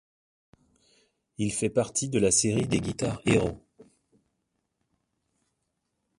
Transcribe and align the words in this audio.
Il 1.37 1.53
fait 1.53 1.69
partie 1.69 2.09
de 2.09 2.17
la 2.17 2.31
série 2.31 2.65
des 2.67 2.79
Guitar 2.81 3.21
Hero. 3.23 3.59